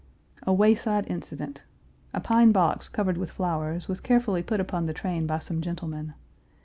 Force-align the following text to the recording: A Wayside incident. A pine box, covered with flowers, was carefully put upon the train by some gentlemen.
A 0.47 0.51
Wayside 0.51 1.05
incident. 1.05 1.61
A 2.11 2.19
pine 2.19 2.51
box, 2.51 2.89
covered 2.89 3.19
with 3.19 3.29
flowers, 3.29 3.87
was 3.87 4.01
carefully 4.01 4.41
put 4.41 4.59
upon 4.59 4.87
the 4.87 4.93
train 4.97 5.27
by 5.27 5.37
some 5.37 5.61
gentlemen. 5.61 6.15